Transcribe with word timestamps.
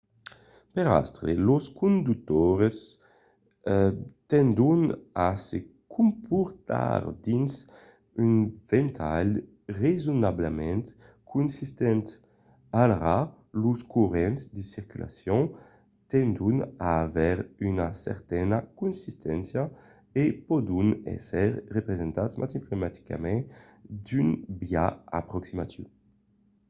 per 0.73 0.85
astre 0.99 1.31
los 1.47 1.65
conductors 1.81 2.77
tendon 4.33 4.79
a 5.27 5.29
se 5.47 5.59
comportar 5.95 7.01
dins 7.27 7.51
un 8.23 8.31
ventalh 8.71 9.33
rasonablament 9.81 10.85
consistent; 11.33 12.03
alara 12.81 13.17
los 13.63 13.79
corrents 13.93 14.41
de 14.55 14.63
circulacion 14.73 15.41
tendon 16.13 16.55
a 16.87 16.89
aver 17.05 17.37
una 17.71 17.87
certana 18.05 18.57
consisténcia 18.81 19.63
e 20.21 20.23
pòdon 20.47 20.87
èsser 21.15 21.47
representats 21.77 22.33
matematicament 22.43 23.41
d'un 24.05 24.27
biais 24.61 24.95
aproximatiu 25.21 25.83